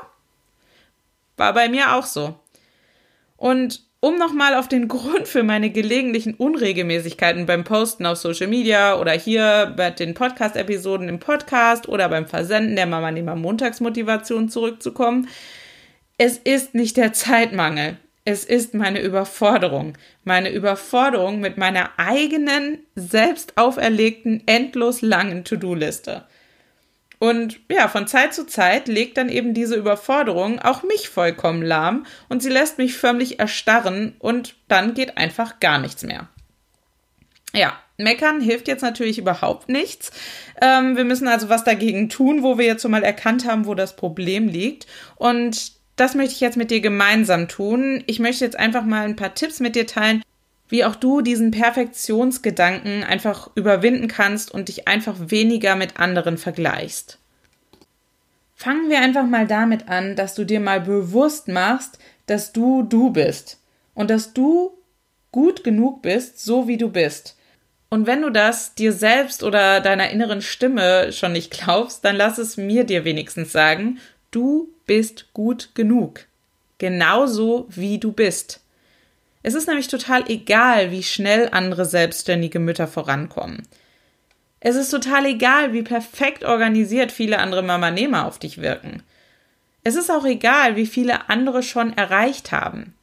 War 1.37 1.53
bei 1.53 1.69
mir 1.69 1.95
auch 1.95 2.07
so. 2.07 2.38
Und 3.37 3.83
um 4.00 4.19
nochmal 4.19 4.55
auf 4.55 4.69
den 4.69 4.88
Grund 4.88 5.26
für 5.26 5.43
meine 5.43 5.71
gelegentlichen 5.71 6.35
Unregelmäßigkeiten 6.35 7.47
beim 7.47 7.64
Posten 7.64 8.05
auf 8.07 8.19
Social 8.19 8.49
Media 8.49 8.99
oder 8.99 9.12
hier 9.12 9.73
bei 9.76 9.91
den 9.91 10.14
Podcast-Episoden 10.14 11.09
im 11.09 11.19
Podcast 11.19 11.88
oder 11.88 12.09
beim 12.09 12.26
Versenden 12.26 12.76
der 12.76 12.87
Mama 12.87 13.11
Nehmer 13.11 13.35
Montagsmotivation 13.35 14.49
zurückzukommen. 14.49 15.29
Es 16.19 16.38
ist 16.38 16.75
nicht 16.75 16.97
der 16.97 17.12
Zeitmangel. 17.12 17.97
Es 18.26 18.45
ist 18.45 18.73
meine 18.73 19.00
Überforderung. 19.00 19.99
Meine 20.23 20.50
Überforderung 20.50 21.41
mit 21.41 21.59
meiner 21.59 21.91
eigenen, 21.99 22.79
selbst 22.95 23.59
auferlegten, 23.59 24.43
endlos 24.47 25.03
langen 25.03 25.45
To-Do-Liste. 25.45 26.25
Und 27.25 27.59
ja, 27.71 27.88
von 27.88 28.07
Zeit 28.07 28.35
zu 28.35 28.47
Zeit 28.47 28.87
legt 28.87 29.16
dann 29.16 29.31
eben 29.31 29.54
diese 29.54 29.76
Überforderung 29.76 30.59
auch 30.59 30.83
mich 30.83 31.09
vollkommen 31.09 31.62
lahm 31.62 32.04
und 32.28 32.43
sie 32.43 32.50
lässt 32.50 32.76
mich 32.76 32.99
förmlich 32.99 33.40
erstarren 33.40 34.14
und 34.19 34.57
dann 34.69 34.93
geht 34.93 35.16
einfach 35.16 35.59
gar 35.59 35.78
nichts 35.78 36.02
mehr. 36.02 36.28
Ja, 37.54 37.78
meckern 37.97 38.43
hilft 38.43 38.69
jetzt 38.69 38.83
natürlich 38.83 39.16
überhaupt 39.16 39.71
nichts. 39.71 40.12
Ähm, 40.61 40.99
wir 40.99 41.04
müssen 41.04 41.26
also 41.26 41.49
was 41.49 41.64
dagegen 41.64 42.11
tun, 42.11 42.43
wo 42.43 42.59
wir 42.59 42.66
jetzt 42.66 42.83
schon 42.83 42.90
mal 42.90 43.02
erkannt 43.04 43.47
haben, 43.47 43.64
wo 43.64 43.75
das 43.75 43.97
Problem 43.97 44.47
liegt. 44.47 44.87
Und 45.16 45.73
das 45.97 46.14
möchte 46.14 46.35
ich 46.35 46.40
jetzt 46.40 46.59
mit 46.59 46.71
dir 46.71 46.83
gemeinsam 46.83 47.49
tun. 47.49 48.04
Ich 48.07 48.19
möchte 48.19 48.45
jetzt 48.45 48.59
einfach 48.59 48.85
mal 48.85 49.07
ein 49.07 49.16
paar 49.16 49.35
Tipps 49.35 49.61
mit 49.61 49.76
dir 49.76 49.87
teilen, 49.87 50.23
wie 50.68 50.85
auch 50.85 50.97
du 50.97 51.21
diesen 51.21 51.50
Perfektionsgedanken 51.50 53.04
einfach 53.04 53.50
überwinden 53.54 54.09
kannst 54.09 54.50
und 54.50 54.68
dich 54.68 54.88
einfach 54.88 55.16
weniger 55.18 55.76
mit 55.76 55.99
anderen 55.99 56.38
vergleichst. 56.38 57.18
Fangen 58.54 58.88
wir 58.88 59.00
einfach 59.00 59.26
mal 59.26 59.47
damit 59.47 59.88
an, 59.88 60.16
dass 60.16 60.35
du 60.35 60.44
dir 60.44 60.61
mal 60.61 60.80
bewusst 60.80 61.49
machst, 61.49 61.99
dass 62.26 62.52
du 62.52 62.83
du 62.83 63.11
bist 63.11 63.59
und 63.94 64.11
dass 64.11 64.33
du 64.33 64.73
gut 65.33 65.64
genug 65.64 66.02
bist, 66.02 66.42
so 66.42 66.68
wie 66.68 66.76
du 66.76 66.88
bist. 66.88 67.37
Und 67.90 68.06
wenn 68.06 68.23
du 68.23 68.30
das 68.30 68.75
dir 68.75 68.92
selbst 68.92 69.42
oder 69.42 69.80
deiner 69.80 70.11
inneren 70.11 70.42
Stimme 70.42 71.12
schon 71.12 71.33
nicht 71.33 71.50
glaubst, 71.50 72.04
dann 72.04 72.16
lass 72.16 72.38
es 72.38 72.56
mir 72.56 72.85
dir 72.85 73.04
wenigstens 73.04 73.52
sagen, 73.52 73.99
du 74.30 74.68
bist 74.87 75.33
gut 75.33 75.71
genug. 75.75 76.26
Genauso 76.78 77.66
wie 77.68 77.99
du 77.99 78.12
bist. 78.12 78.63
Es 79.46 79.52
ist 79.52 79.68
nämlich 79.68 79.88
total 79.88 80.24
egal, 80.30 80.90
wie 80.90 81.02
schnell 81.02 81.50
andere 81.52 81.84
selbstständige 81.84 82.58
Mütter 82.58 82.86
vorankommen. 82.86 83.68
Es 84.58 84.74
ist 84.74 84.88
total 84.88 85.26
egal, 85.26 85.74
wie 85.74 85.82
perfekt 85.82 86.44
organisiert 86.44 87.12
viele 87.12 87.38
andere 87.38 87.62
Mamanehmer 87.62 88.26
auf 88.26 88.38
dich 88.38 88.62
wirken. 88.62 89.02
Es 89.82 89.96
ist 89.96 90.10
auch 90.10 90.24
egal, 90.24 90.76
wie 90.76 90.86
viele 90.86 91.28
andere 91.28 91.62
schon 91.62 91.94
erreicht 91.94 92.52
haben. 92.52 92.94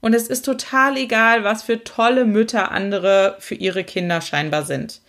Und 0.00 0.14
es 0.14 0.28
ist 0.28 0.44
total 0.44 0.96
egal, 0.96 1.42
was 1.42 1.64
für 1.64 1.82
tolle 1.82 2.24
Mütter 2.24 2.70
andere 2.70 3.34
für 3.40 3.56
ihre 3.56 3.82
Kinder 3.82 4.20
scheinbar 4.20 4.64
sind. 4.64 5.00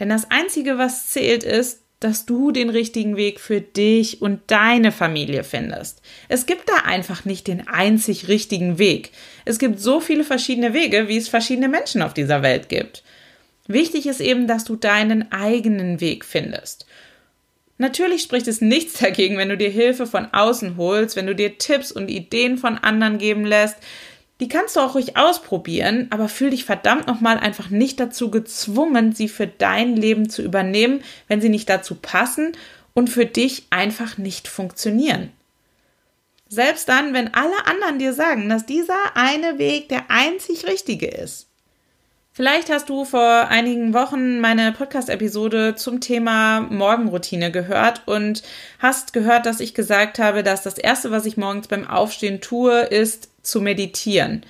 Denn 0.00 0.08
das 0.08 0.32
Einzige, 0.32 0.78
was 0.78 1.10
zählt, 1.10 1.44
ist, 1.44 1.81
dass 2.04 2.26
du 2.26 2.50
den 2.50 2.70
richtigen 2.70 3.16
Weg 3.16 3.38
für 3.38 3.60
dich 3.60 4.20
und 4.20 4.40
deine 4.48 4.92
Familie 4.92 5.44
findest. 5.44 6.02
Es 6.28 6.46
gibt 6.46 6.68
da 6.68 6.84
einfach 6.84 7.24
nicht 7.24 7.46
den 7.46 7.68
einzig 7.68 8.28
richtigen 8.28 8.78
Weg. 8.78 9.10
Es 9.44 9.58
gibt 9.58 9.78
so 9.80 10.00
viele 10.00 10.24
verschiedene 10.24 10.74
Wege, 10.74 11.08
wie 11.08 11.16
es 11.16 11.28
verschiedene 11.28 11.68
Menschen 11.68 12.02
auf 12.02 12.14
dieser 12.14 12.42
Welt 12.42 12.68
gibt. 12.68 13.02
Wichtig 13.66 14.06
ist 14.06 14.20
eben, 14.20 14.46
dass 14.46 14.64
du 14.64 14.76
deinen 14.76 15.30
eigenen 15.30 16.00
Weg 16.00 16.24
findest. 16.24 16.86
Natürlich 17.78 18.22
spricht 18.22 18.48
es 18.48 18.60
nichts 18.60 18.98
dagegen, 19.00 19.38
wenn 19.38 19.48
du 19.48 19.56
dir 19.56 19.70
Hilfe 19.70 20.06
von 20.06 20.26
außen 20.32 20.76
holst, 20.76 21.16
wenn 21.16 21.26
du 21.26 21.34
dir 21.34 21.58
Tipps 21.58 21.92
und 21.92 22.08
Ideen 22.08 22.58
von 22.58 22.78
anderen 22.78 23.18
geben 23.18 23.44
lässt, 23.44 23.76
die 24.42 24.48
kannst 24.48 24.74
du 24.74 24.80
auch 24.80 24.96
ruhig 24.96 25.16
ausprobieren, 25.16 26.08
aber 26.10 26.28
fühl 26.28 26.50
dich 26.50 26.64
verdammt 26.64 27.06
nochmal 27.06 27.38
einfach 27.38 27.70
nicht 27.70 28.00
dazu 28.00 28.28
gezwungen, 28.28 29.12
sie 29.12 29.28
für 29.28 29.46
dein 29.46 29.94
Leben 29.94 30.28
zu 30.28 30.42
übernehmen, 30.42 31.04
wenn 31.28 31.40
sie 31.40 31.48
nicht 31.48 31.68
dazu 31.68 31.94
passen 31.94 32.56
und 32.92 33.08
für 33.08 33.24
dich 33.24 33.68
einfach 33.70 34.18
nicht 34.18 34.48
funktionieren. 34.48 35.30
Selbst 36.48 36.88
dann, 36.88 37.14
wenn 37.14 37.32
alle 37.32 37.54
anderen 37.66 38.00
dir 38.00 38.14
sagen, 38.14 38.48
dass 38.48 38.66
dieser 38.66 38.98
eine 39.14 39.60
Weg 39.60 39.88
der 39.90 40.10
einzig 40.10 40.66
richtige 40.66 41.06
ist. 41.06 41.46
Vielleicht 42.32 42.68
hast 42.68 42.88
du 42.88 43.04
vor 43.04 43.46
einigen 43.48 43.94
Wochen 43.94 44.40
meine 44.40 44.72
Podcast-Episode 44.72 45.76
zum 45.76 46.00
Thema 46.00 46.62
Morgenroutine 46.62 47.52
gehört 47.52 48.02
und 48.06 48.42
hast 48.80 49.12
gehört, 49.12 49.46
dass 49.46 49.60
ich 49.60 49.72
gesagt 49.72 50.18
habe, 50.18 50.42
dass 50.42 50.64
das 50.64 50.78
Erste, 50.78 51.12
was 51.12 51.26
ich 51.26 51.36
morgens 51.36 51.68
beim 51.68 51.86
Aufstehen 51.86 52.40
tue, 52.40 52.80
ist 52.80 53.28
zu 53.42 53.60
meditieren. 53.60 54.44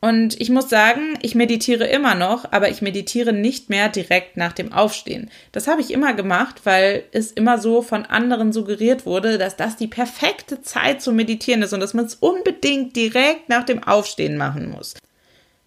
Und 0.00 0.40
ich 0.40 0.48
muss 0.48 0.68
sagen, 0.68 1.18
ich 1.22 1.34
meditiere 1.34 1.84
immer 1.86 2.14
noch, 2.14 2.52
aber 2.52 2.68
ich 2.68 2.82
meditiere 2.82 3.32
nicht 3.32 3.68
mehr 3.68 3.88
direkt 3.88 4.36
nach 4.36 4.52
dem 4.52 4.72
Aufstehen. 4.72 5.28
Das 5.50 5.66
habe 5.66 5.80
ich 5.80 5.90
immer 5.90 6.14
gemacht, 6.14 6.60
weil 6.64 7.02
es 7.10 7.32
immer 7.32 7.58
so 7.58 7.82
von 7.82 8.06
anderen 8.06 8.52
suggeriert 8.52 9.06
wurde, 9.06 9.38
dass 9.38 9.56
das 9.56 9.74
die 9.76 9.88
perfekte 9.88 10.62
Zeit 10.62 11.02
zu 11.02 11.12
meditieren 11.12 11.62
ist 11.62 11.72
und 11.72 11.80
dass 11.80 11.94
man 11.94 12.04
es 12.04 12.14
unbedingt 12.14 12.94
direkt 12.94 13.48
nach 13.48 13.64
dem 13.64 13.82
Aufstehen 13.82 14.36
machen 14.36 14.70
muss. 14.70 14.94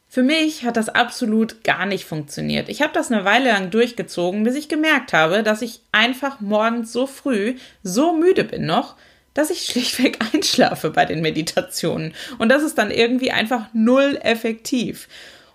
Für 0.08 0.24
mich 0.24 0.64
hat 0.64 0.78
das 0.78 0.90
absolut 0.90 1.64
gar 1.64 1.86
nicht 1.86 2.06
funktioniert. 2.06 2.70
Ich 2.70 2.82
habe 2.82 2.94
das 2.94 3.12
eine 3.12 3.26
Weile 3.26 3.50
lang 3.50 3.70
durchgezogen, 3.70 4.44
bis 4.44 4.56
ich 4.56 4.70
gemerkt 4.70 5.14
habe, 5.14 5.44
dass 5.44 5.62
ich 5.62 5.82
einfach 5.92 6.40
morgens 6.40 6.92
so 6.94 7.06
früh 7.06 7.56
so 7.84 8.14
müde 8.14 8.44
bin 8.44 8.66
noch, 8.66 8.96
dass 9.34 9.50
ich 9.50 9.64
schlichtweg 9.64 10.20
einschlafe 10.34 10.90
bei 10.90 11.06
den 11.06 11.22
Meditationen. 11.22 12.14
Und 12.38 12.50
das 12.50 12.64
ist 12.64 12.78
dann 12.78 12.92
irgendwie 12.92 13.32
einfach 13.32 13.68
null 13.74 14.20
effektiv. 14.22 15.08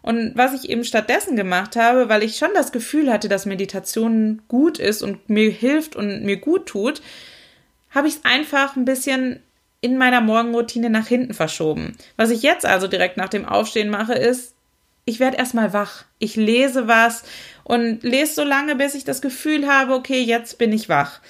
Und 0.03 0.37
was 0.37 0.55
ich 0.55 0.71
eben 0.71 0.85
stattdessen 0.85 1.35
gemacht 1.35 1.75
habe, 1.75 2.09
weil 2.09 2.23
ich 2.23 2.37
schon 2.37 2.51
das 2.55 2.71
Gefühl 2.71 3.13
hatte, 3.13 3.29
dass 3.29 3.45
Meditation 3.45 4.41
gut 4.47 4.79
ist 4.79 5.03
und 5.03 5.29
mir 5.29 5.51
hilft 5.51 5.97
und 5.97 6.23
mir 6.23 6.37
gut 6.37 6.67
tut, 6.67 7.03
habe 7.91 8.07
ich 8.07 8.15
es 8.15 8.25
einfach 8.25 8.77
ein 8.77 8.85
bisschen 8.85 9.41
in 9.81 9.99
meiner 9.99 10.21
Morgenroutine 10.21 10.91
nach 10.91 11.09
hinten 11.09 11.35
verschoben. 11.35 11.97
Was 12.17 12.31
ich 12.31 12.43
jetzt 12.43 12.65
also 12.65 12.87
direkt 12.87 13.17
nach 13.17 13.29
dem 13.29 13.45
Aufstehen 13.45 13.91
mache, 13.91 14.15
ist, 14.15 14.55
ich 15.07 15.21
werde 15.21 15.39
erstmal 15.39 15.73
wach. 15.73 16.05
Ich 16.19 16.37
lese 16.37 16.89
was 16.89 17.25
und 17.65 18.03
lese 18.03 18.35
so 18.35 18.45
lange, 18.45 18.77
bis 18.77 18.95
ich 18.95 19.05
das 19.05 19.21
Gefühl 19.21 19.67
habe, 19.67 19.95
okay, 19.95 20.21
jetzt 20.21 20.59
bin 20.59 20.73
ich 20.73 20.89
wach. 20.89 21.21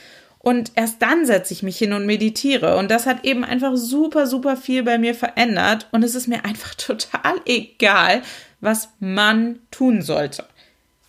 Und 0.46 0.70
erst 0.76 1.02
dann 1.02 1.26
setze 1.26 1.52
ich 1.52 1.64
mich 1.64 1.76
hin 1.76 1.92
und 1.92 2.06
meditiere. 2.06 2.76
Und 2.76 2.88
das 2.88 3.06
hat 3.06 3.24
eben 3.24 3.42
einfach 3.42 3.72
super, 3.74 4.28
super 4.28 4.56
viel 4.56 4.84
bei 4.84 4.96
mir 4.96 5.12
verändert. 5.12 5.88
Und 5.90 6.04
es 6.04 6.14
ist 6.14 6.28
mir 6.28 6.44
einfach 6.44 6.72
total 6.76 7.40
egal, 7.46 8.22
was 8.60 8.90
man 9.00 9.58
tun 9.72 10.02
sollte. 10.02 10.44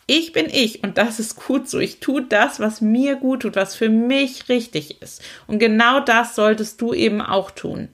Ich 0.07 0.33
bin 0.33 0.47
ich 0.47 0.83
und 0.83 0.97
das 0.97 1.19
ist 1.19 1.35
gut 1.35 1.69
so. 1.69 1.77
Ich 1.77 1.99
tue 1.99 2.23
das, 2.23 2.59
was 2.59 2.81
mir 2.81 3.15
gut 3.15 3.43
tut, 3.43 3.55
was 3.55 3.75
für 3.75 3.89
mich 3.89 4.49
richtig 4.49 5.03
ist. 5.03 5.21
Und 5.45 5.59
genau 5.59 5.99
das 5.99 6.33
solltest 6.33 6.81
du 6.81 6.95
eben 6.95 7.21
auch 7.21 7.51
tun. 7.51 7.89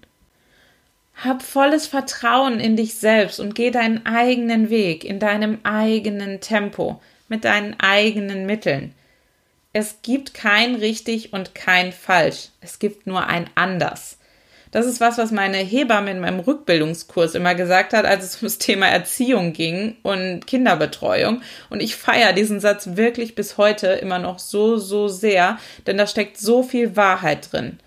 Hab 1.14 1.44
volles 1.44 1.88
Vertrauen 1.88 2.62
in 2.62 2.78
dich 2.78 2.94
selbst 2.94 3.42
und 3.42 3.54
geh 3.54 3.70
deinen 3.70 4.06
eigenen 4.06 4.70
Weg, 4.70 5.04
in 5.04 5.20
deinem 5.20 5.60
eigenen 5.64 6.40
Tempo, 6.40 7.02
mit 7.28 7.44
deinen 7.44 7.78
eigenen 7.82 8.46
Mitteln. 8.46 8.94
Es 9.74 9.98
gibt 10.04 10.36
kein 10.36 10.76
richtig 10.76 11.34
und 11.34 11.56
kein 11.56 11.92
falsch. 11.92 12.50
Es 12.62 12.78
gibt 12.78 13.08
nur 13.08 13.26
ein 13.26 13.50
anders. 13.56 14.20
Das 14.70 14.86
ist 14.86 15.02
was, 15.02 15.18
was 15.18 15.32
meine 15.32 15.58
Hebamme 15.58 16.12
in 16.12 16.20
meinem 16.20 16.40
Rückbildungskurs 16.40 17.36
immer 17.36 17.56
gesagt 17.56 17.94
hat, 17.94 18.06
als 18.06 18.24
es 18.24 18.36
ums 18.42 18.60
Thema 18.60 18.88
Erziehung 18.88 19.54
ging 19.54 19.98
und 20.04 20.46
Kinderbetreuung. 20.46 21.42
Und 21.70 21.82
ich 21.82 21.96
feiere 21.96 22.34
diesen 22.34 22.60
Satz 22.60 22.90
wirklich 22.96 23.36
bis 23.36 23.58
heute 23.58 23.88
immer 23.88 24.20
noch 24.20 24.40
so, 24.40 24.78
so 24.78 25.08
sehr, 25.08 25.58
denn 25.88 25.98
da 25.98 26.08
steckt 26.08 26.38
so 26.38 26.62
viel 26.62 26.96
Wahrheit 26.96 27.52
drin 27.52 27.80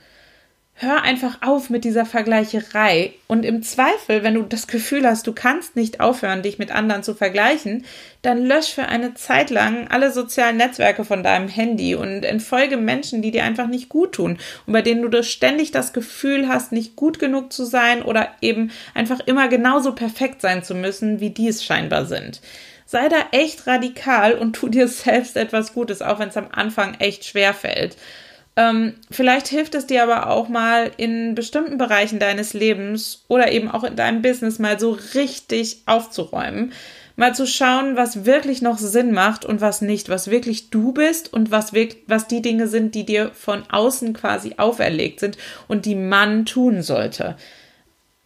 hör 0.78 1.02
einfach 1.02 1.38
auf 1.40 1.70
mit 1.70 1.84
dieser 1.84 2.04
Vergleicherei 2.04 3.14
und 3.28 3.46
im 3.46 3.62
Zweifel, 3.62 4.22
wenn 4.22 4.34
du 4.34 4.42
das 4.42 4.66
Gefühl 4.66 5.06
hast, 5.06 5.26
du 5.26 5.32
kannst 5.32 5.74
nicht 5.74 6.00
aufhören, 6.00 6.42
dich 6.42 6.58
mit 6.58 6.70
anderen 6.70 7.02
zu 7.02 7.14
vergleichen, 7.14 7.86
dann 8.20 8.44
lösch 8.44 8.74
für 8.74 8.86
eine 8.86 9.14
Zeit 9.14 9.48
lang 9.48 9.88
alle 9.88 10.12
sozialen 10.12 10.58
Netzwerke 10.58 11.06
von 11.06 11.22
deinem 11.22 11.48
Handy 11.48 11.94
und 11.94 12.24
entfolge 12.24 12.76
Menschen, 12.76 13.22
die 13.22 13.30
dir 13.30 13.44
einfach 13.44 13.68
nicht 13.68 13.88
gut 13.88 14.12
tun 14.12 14.38
und 14.66 14.74
bei 14.74 14.82
denen 14.82 15.10
du 15.10 15.22
ständig 15.22 15.70
das 15.70 15.94
Gefühl 15.94 16.46
hast, 16.46 16.72
nicht 16.72 16.94
gut 16.94 17.18
genug 17.18 17.54
zu 17.54 17.64
sein 17.64 18.02
oder 18.02 18.28
eben 18.42 18.70
einfach 18.92 19.20
immer 19.20 19.48
genauso 19.48 19.92
perfekt 19.92 20.42
sein 20.42 20.62
zu 20.62 20.74
müssen, 20.74 21.20
wie 21.20 21.30
die 21.30 21.48
es 21.48 21.64
scheinbar 21.64 22.04
sind. 22.04 22.42
Sei 22.84 23.08
da 23.08 23.16
echt 23.32 23.66
radikal 23.66 24.34
und 24.34 24.52
tu 24.52 24.68
dir 24.68 24.88
selbst 24.88 25.38
etwas 25.38 25.72
Gutes, 25.72 26.02
auch 26.02 26.18
wenn 26.18 26.28
es 26.28 26.36
am 26.36 26.48
Anfang 26.52 26.94
echt 26.98 27.24
schwer 27.24 27.54
fällt. 27.54 27.96
Ähm, 28.56 28.94
vielleicht 29.10 29.48
hilft 29.48 29.74
es 29.74 29.86
dir 29.86 30.02
aber 30.02 30.30
auch 30.30 30.48
mal 30.48 30.90
in 30.96 31.34
bestimmten 31.34 31.76
Bereichen 31.76 32.18
deines 32.18 32.54
Lebens 32.54 33.24
oder 33.28 33.52
eben 33.52 33.70
auch 33.70 33.84
in 33.84 33.96
deinem 33.96 34.22
Business 34.22 34.58
mal 34.58 34.80
so 34.80 34.96
richtig 35.14 35.82
aufzuräumen. 35.84 36.72
Mal 37.16 37.34
zu 37.34 37.46
schauen, 37.46 37.96
was 37.96 38.24
wirklich 38.24 38.62
noch 38.62 38.78
Sinn 38.78 39.12
macht 39.12 39.44
und 39.44 39.60
was 39.60 39.80
nicht, 39.80 40.08
was 40.08 40.30
wirklich 40.30 40.70
du 40.70 40.92
bist 40.92 41.32
und 41.32 41.50
was, 41.50 41.72
wirklich, 41.72 42.02
was 42.06 42.28
die 42.28 42.42
Dinge 42.42 42.68
sind, 42.68 42.94
die 42.94 43.04
dir 43.04 43.30
von 43.34 43.62
außen 43.70 44.12
quasi 44.12 44.54
auferlegt 44.56 45.20
sind 45.20 45.38
und 45.68 45.86
die 45.86 45.94
man 45.94 46.44
tun 46.44 46.82
sollte. 46.82 47.36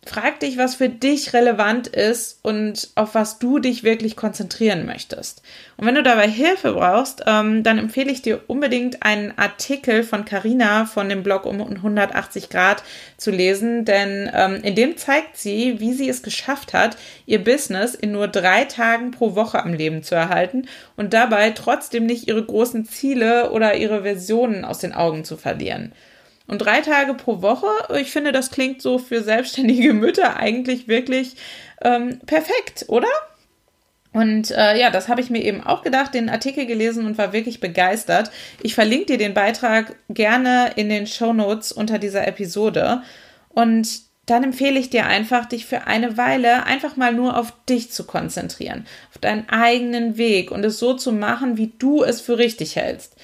Frag 0.07 0.41
dich, 0.41 0.57
was 0.57 0.77
für 0.77 0.89
dich 0.89 1.35
relevant 1.35 1.87
ist 1.87 2.39
und 2.43 2.89
auf 2.95 3.15
was 3.15 3.39
du 3.39 3.59
dich 3.59 3.85
wirklich 3.85 4.17
konzentrieren 4.17 4.87
möchtest. 4.87 5.43
Und 5.77 5.87
wenn 5.87 5.95
du 5.95 6.03
dabei 6.03 6.27
Hilfe 6.27 6.73
brauchst, 6.73 7.23
ähm, 7.27 7.63
dann 7.63 7.77
empfehle 7.79 8.11
ich 8.11 8.23
dir 8.23 8.41
unbedingt 8.47 9.03
einen 9.03 9.37
Artikel 9.37 10.03
von 10.03 10.25
Carina 10.25 10.87
von 10.87 11.11
dem 11.11 11.23
Blog 11.23 11.45
um 11.45 11.61
180 11.61 12.49
Grad 12.49 12.83
zu 13.19 13.31
lesen, 13.31 13.85
denn 13.85 14.31
ähm, 14.33 14.61
in 14.63 14.75
dem 14.75 14.97
zeigt 14.97 15.37
sie, 15.37 15.81
wie 15.81 15.93
sie 15.93 16.09
es 16.09 16.23
geschafft 16.23 16.73
hat, 16.73 16.97
ihr 17.27 17.45
Business 17.45 17.95
in 17.95 18.13
nur 18.13 18.27
drei 18.27 18.65
Tagen 18.65 19.11
pro 19.11 19.35
Woche 19.35 19.63
am 19.63 19.75
Leben 19.75 20.03
zu 20.03 20.15
erhalten 20.15 20.67
und 20.97 21.13
dabei 21.13 21.51
trotzdem 21.51 22.07
nicht 22.07 22.27
ihre 22.27 22.45
großen 22.45 22.87
Ziele 22.87 23.51
oder 23.51 23.77
ihre 23.77 24.03
Versionen 24.03 24.65
aus 24.65 24.79
den 24.79 24.95
Augen 24.95 25.25
zu 25.25 25.37
verlieren. 25.37 25.93
Und 26.51 26.59
drei 26.59 26.81
Tage 26.81 27.15
pro 27.15 27.43
Woche, 27.43 27.69
ich 28.01 28.11
finde, 28.11 28.33
das 28.33 28.51
klingt 28.51 28.83
so 28.83 28.99
für 28.99 29.23
selbstständige 29.23 29.95
Mütter 29.95 30.37
eigentlich 30.37 30.89
wirklich 30.89 31.37
ähm, 31.81 32.19
perfekt, 32.27 32.87
oder? 32.89 33.07
Und 34.13 34.51
äh, 34.51 34.77
ja, 34.77 34.91
das 34.91 35.07
habe 35.07 35.21
ich 35.21 35.31
mir 35.31 35.45
eben 35.45 35.63
auch 35.63 35.83
gedacht, 35.83 36.13
den 36.13 36.29
Artikel 36.29 36.67
gelesen 36.67 37.07
und 37.07 37.19
war 37.19 37.33
wirklich 37.33 37.61
begeistert. 37.61 38.33
Ich 38.65 38.75
verlinke 38.75 39.07
dir 39.07 39.19
den 39.19 39.33
Beitrag 39.33 39.95
gerne 40.09 40.73
in 40.75 40.89
den 40.89 41.07
Show 41.07 41.33
Notes 41.33 41.71
unter 41.71 42.01
dieser 42.01 42.27
Episode. 42.27 43.03
Und 43.51 44.01
dann 44.27 44.43
empfehle 44.43 44.81
ich 44.81 44.91
dir 44.91 45.07
einfach, 45.07 45.47
dich 45.47 45.67
für 45.67 45.87
eine 45.87 46.17
Weile 46.17 46.65
einfach 46.65 46.97
mal 46.97 47.13
nur 47.13 47.39
auf 47.39 47.53
dich 47.69 47.93
zu 47.93 48.05
konzentrieren, 48.05 48.89
auf 49.11 49.19
deinen 49.19 49.49
eigenen 49.49 50.17
Weg 50.17 50.51
und 50.51 50.65
es 50.65 50.81
so 50.81 50.95
zu 50.95 51.13
machen, 51.13 51.57
wie 51.57 51.73
du 51.79 52.03
es 52.03 52.21
für 52.21 52.39
richtig 52.39 52.75
hältst. 52.75 53.15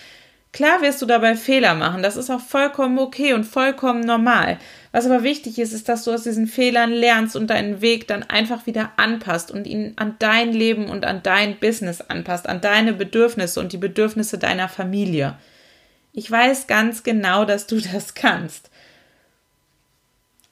Klar 0.57 0.81
wirst 0.81 1.03
du 1.03 1.07
dabei 1.07 1.37
Fehler 1.37 1.75
machen, 1.75 2.03
das 2.03 2.17
ist 2.17 2.31
auch 2.31 2.41
vollkommen 2.41 2.99
okay 2.99 3.35
und 3.35 3.45
vollkommen 3.45 4.01
normal. 4.01 4.57
Was 4.91 5.05
aber 5.05 5.23
wichtig 5.23 5.59
ist, 5.59 5.75
ist, 5.75 5.87
dass 5.87 6.05
du 6.05 6.13
aus 6.13 6.23
diesen 6.23 6.47
Fehlern 6.47 6.93
lernst 6.93 7.37
und 7.37 7.51
deinen 7.51 7.83
Weg 7.83 8.09
dann 8.09 8.23
einfach 8.23 8.65
wieder 8.65 8.93
anpasst 8.97 9.51
und 9.51 9.67
ihn 9.67 9.93
an 9.97 10.17
dein 10.19 10.55
Leben 10.55 10.89
und 10.89 11.05
an 11.05 11.23
dein 11.23 11.59
Business 11.59 12.01
anpasst, 12.01 12.49
an 12.49 12.63
deine 12.63 12.95
Bedürfnisse 12.95 13.61
und 13.61 13.75
die 13.75 13.77
Bedürfnisse 13.77 14.39
deiner 14.39 14.71
Familie. 14.71 15.37
Ich 16.15 16.31
weiß 16.31 16.69
ganz 16.69 17.03
genau, 17.03 17.45
dass 17.45 17.67
du 17.67 17.79
das 17.93 18.15
kannst. 18.15 18.71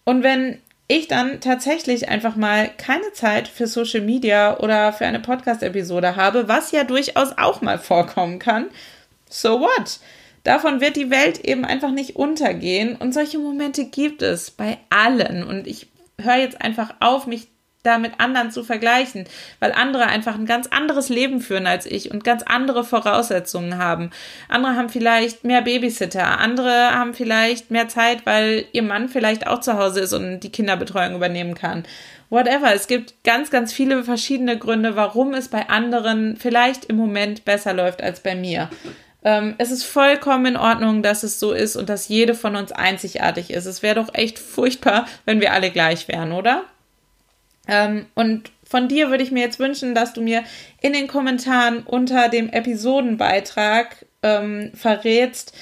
Und 0.05 0.23
wenn 0.23 0.61
ich 0.87 1.09
dann 1.09 1.41
tatsächlich 1.41 2.11
einfach 2.11 2.37
mal 2.37 2.69
keine 2.77 3.11
Zeit 3.15 3.49
für 3.49 3.67
Social 3.67 4.03
Media 4.03 4.59
oder 4.59 4.93
für 4.93 5.07
eine 5.07 5.21
Podcast-Episode 5.21 6.15
habe, 6.15 6.47
was 6.47 6.73
ja 6.73 6.85
durchaus 6.85 7.39
auch 7.39 7.63
mal 7.63 7.79
vorkommen 7.79 8.39
kann, 8.39 8.67
so 9.29 9.61
what? 9.61 10.01
Davon 10.45 10.81
wird 10.81 10.97
die 10.97 11.11
Welt 11.11 11.41
eben 11.41 11.65
einfach 11.65 11.91
nicht 11.91 12.17
untergehen. 12.17 12.97
Und 12.97 13.15
solche 13.15 13.39
Momente 13.39 13.87
gibt 13.87 14.23
es 14.23 14.51
bei 14.51 14.79
allen. 14.91 15.43
Und 15.43 15.67
ich 15.67 15.89
höre 16.21 16.37
jetzt 16.37 16.61
einfach 16.61 16.95
auf, 17.01 17.27
mich 17.27 17.49
da 17.85 17.99
mit 17.99 18.19
anderen 18.19 18.51
zu 18.51 18.65
vergleichen, 18.65 19.27
weil 19.61 19.73
andere 19.73 20.07
einfach 20.07 20.35
ein 20.35 20.47
ganz 20.47 20.67
anderes 20.69 21.11
Leben 21.11 21.41
führen 21.41 21.67
als 21.67 21.87
ich 21.87 22.11
und 22.11 22.25
ganz 22.25 22.43
andere 22.43 22.83
Voraussetzungen 22.83 23.79
haben. 23.79 24.11
Andere 24.49 24.75
haben 24.75 24.89
vielleicht 24.89 25.45
mehr 25.45 25.63
Babysitter, 25.63 26.41
andere 26.41 26.93
haben 26.93 27.15
vielleicht 27.15 27.71
mehr 27.71 27.87
Zeit, 27.89 28.25
weil 28.25 28.65
ihr 28.73 28.83
Mann 28.83 29.09
vielleicht 29.09 29.47
auch 29.47 29.61
zu 29.61 29.79
Hause 29.79 30.01
ist 30.01 30.15
und 30.15 30.41
die 30.41 30.51
Kinderbetreuung 30.51 31.15
übernehmen 31.15 31.55
kann. 31.55 31.85
Whatever. 32.31 32.75
Es 32.75 32.87
gibt 32.87 33.23
ganz, 33.23 33.51
ganz 33.51 33.73
viele 33.73 34.03
verschiedene 34.03 34.59
Gründe, 34.59 34.97
warum 34.97 35.35
es 35.35 35.49
bei 35.49 35.69
anderen 35.69 36.37
vielleicht 36.39 36.87
im 36.87 36.97
Moment 36.97 37.45
besser 37.45 37.75
läuft 37.75 38.03
als 38.03 38.21
bei 38.21 38.35
mir. 38.35 38.71
Ähm, 39.25 39.55
es 39.59 39.71
ist 39.71 39.85
vollkommen 39.85 40.47
in 40.47 40.57
Ordnung, 40.57 41.03
dass 41.03 41.23
es 41.23 41.41
so 41.41 41.53
ist 41.53 41.77
und 41.77 41.89
dass 41.89 42.09
jede 42.09 42.35
von 42.35 42.57
uns 42.57 42.73
einzigartig 42.73 43.51
ist. 43.51 43.65
Es 43.67 43.83
wäre 43.83 43.97
doch 43.97 44.15
echt 44.15 44.39
furchtbar, 44.39 45.07
wenn 45.25 45.41
wir 45.41 45.53
alle 45.53 45.71
gleich 45.71 46.09
wären, 46.09 46.33
oder? 46.33 46.65
Ähm, 47.67 48.07
und 48.15 48.51
von 48.69 48.89
dir 48.89 49.09
würde 49.11 49.25
ich 49.25 49.31
mir 49.31 49.43
jetzt 49.43 49.59
wünschen, 49.59 49.95
dass 49.95 50.13
du 50.13 50.21
mir 50.21 50.45
in 50.81 50.93
den 50.93 51.09
Kommentaren 51.09 51.83
unter 51.85 52.29
dem 52.29 52.51
Episodenbeitrag 52.51 54.05
ähm, 54.23 54.73
verrätst, 54.75 55.55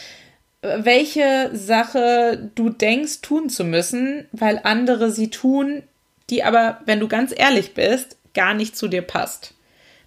welche 0.62 1.50
Sache 1.52 2.50
du 2.54 2.71
denkst 2.71 3.21
tun 3.21 3.49
zu 3.49 3.64
müssen, 3.64 4.26
weil 4.33 4.61
andere 4.62 5.11
sie 5.11 5.31
tun, 5.31 5.83
die 6.31 6.45
aber, 6.45 6.81
wenn 6.87 7.00
du 7.00 7.09
ganz 7.09 7.35
ehrlich 7.37 7.75
bist, 7.75 8.16
gar 8.35 8.54
nicht 8.54 8.76
zu 8.76 8.88
dir 8.88 9.02
passt. 9.02 9.54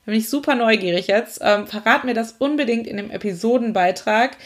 Da 0.05 0.12
bin 0.12 0.19
ich 0.19 0.29
super 0.29 0.55
neugierig 0.55 1.07
jetzt. 1.07 1.39
Ähm, 1.41 1.67
verrat 1.67 2.03
mir 2.03 2.13
das 2.13 2.33
unbedingt 2.33 2.85
in 2.85 2.97
dem 2.97 3.09
Episodenbeitrag 3.09 4.38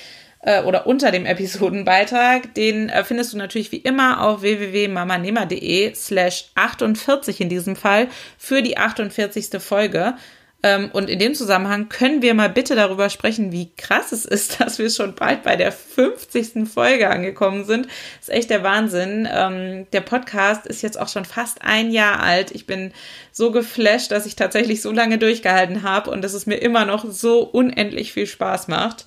äh, 0.41 0.63
oder 0.63 0.87
unter 0.87 1.11
dem 1.11 1.25
Episodenbeitrag. 1.25 2.53
Den 2.53 2.89
äh, 2.89 3.03
findest 3.03 3.33
du 3.33 3.37
natürlich 3.37 3.71
wie 3.71 3.77
immer 3.77 4.21
auf 4.25 4.41
www.mamanehmer.de 4.41 5.93
slash 5.95 6.45
48 6.55 7.41
in 7.41 7.49
diesem 7.49 7.75
Fall 7.75 8.07
für 8.37 8.61
die 8.61 8.77
48. 8.77 9.61
Folge. 9.61 10.15
Ähm, 10.61 10.89
und 10.91 11.09
in 11.09 11.19
dem 11.19 11.35
Zusammenhang 11.35 11.87
können 11.87 12.21
wir 12.21 12.33
mal 12.33 12.49
bitte 12.49 12.75
darüber 12.75 13.09
sprechen, 13.09 13.53
wie 13.53 13.71
krass 13.77 14.11
es 14.11 14.25
ist, 14.25 14.59
dass 14.59 14.77
wir 14.77 14.89
schon 14.89 15.15
bald 15.15 15.43
bei 15.43 15.55
der 15.55 15.71
50. 15.71 16.67
Folge 16.67 17.09
angekommen 17.09 17.63
sind. 17.63 17.85
Das 17.85 18.27
ist 18.27 18.33
echt 18.33 18.49
der 18.49 18.63
Wahnsinn. 18.63 19.27
Ähm, 19.31 19.87
der 19.93 20.01
Podcast 20.01 20.67
ist 20.67 20.81
jetzt 20.81 20.99
auch 20.99 21.07
schon 21.07 21.25
fast 21.25 21.61
ein 21.61 21.91
Jahr 21.91 22.21
alt. 22.21 22.51
Ich 22.51 22.65
bin 22.65 22.91
so 23.31 23.51
geflasht, 23.51 24.11
dass 24.11 24.25
ich 24.25 24.35
tatsächlich 24.35 24.81
so 24.81 24.91
lange 24.91 25.17
durchgehalten 25.17 25.83
habe 25.83 26.11
und 26.11 26.21
dass 26.21 26.33
es 26.33 26.45
mir 26.45 26.57
immer 26.57 26.85
noch 26.85 27.09
so 27.09 27.41
unendlich 27.41 28.11
viel 28.11 28.27
Spaß 28.27 28.67
macht. 28.67 29.05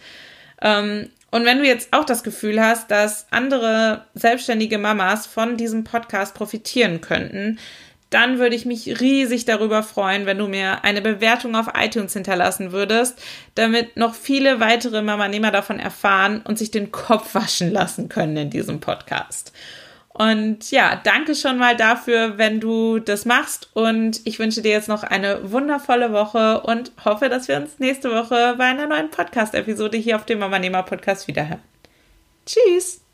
Ähm, 0.63 1.11
und 1.31 1.47
wenn 1.47 1.59
du 1.59 1.67
jetzt 1.67 1.93
auch 1.93 2.05
das 2.05 2.23
Gefühl 2.23 2.63
hast, 2.63 2.91
dass 2.91 3.27
andere 3.31 4.05
selbstständige 4.15 4.77
Mamas 4.77 5.27
von 5.27 5.57
diesem 5.57 5.83
Podcast 5.83 6.35
profitieren 6.35 7.01
könnten, 7.01 7.59
dann 8.13 8.39
würde 8.39 8.55
ich 8.55 8.67
mich 8.67 9.01
riesig 9.01 9.45
darüber 9.45 9.83
freuen, 9.83 10.27
wenn 10.27 10.39
du 10.39 10.49
mir 10.49 10.85
eine 10.85 11.03
Bewertung 11.03 11.57
auf 11.57 11.69
iTunes 11.75 12.13
hinterlassen 12.13 12.73
würdest, 12.73 13.23
damit 13.55 13.97
noch 13.97 14.15
viele 14.15 14.61
weitere 14.61 15.03
Mama-Nehmer 15.03 15.51
davon 15.51 15.79
erfahren 15.79 16.43
und 16.45 16.59
sich 16.59 16.71
den 16.71 16.93
Kopf 16.93 17.35
waschen 17.35 17.71
lassen 17.71 18.09
können 18.09 18.37
in 18.37 18.51
diesem 18.51 18.81
Podcast. 18.81 19.53
Und 20.15 20.71
ja, 20.71 21.01
danke 21.03 21.35
schon 21.35 21.57
mal 21.57 21.75
dafür, 21.75 22.37
wenn 22.37 22.61
du 22.61 22.99
das 22.99 23.25
machst. 23.25 23.71
Und 23.73 24.21
ich 24.25 24.39
wünsche 24.39 24.61
dir 24.61 24.73
jetzt 24.73 24.89
noch 24.89 25.03
eine 25.03 25.51
wundervolle 25.51 26.13
Woche 26.13 26.61
und 26.61 26.93
hoffe, 27.05 27.31
dass 27.31 27.49
wir 27.49 27.57
uns 27.57 27.79
nächste 27.79 28.11
Woche 28.11 28.55
bei 28.59 28.65
einer 28.65 28.87
neuen 28.87 29.11
Podcast-Episode 29.11 29.97
hier 29.97 30.17
auf 30.17 30.27
dem 30.27 30.41
Mama 30.41 30.59
Nehmer 30.59 30.83
Podcast 30.83 31.29
wiederhören. 31.29 31.63
Tschüss! 32.45 33.12